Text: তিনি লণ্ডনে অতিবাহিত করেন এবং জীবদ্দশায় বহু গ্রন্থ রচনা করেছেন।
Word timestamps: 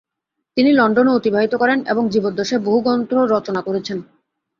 তিনি 0.57 0.71
লণ্ডনে 0.71 1.11
অতিবাহিত 1.11 1.53
করেন 1.55 1.79
এবং 1.87 2.03
জীবদ্দশায় 2.09 2.61
বহু 2.61 2.79
গ্রন্থ 2.81 3.11
রচনা 3.33 3.61
করেছেন। 3.61 3.97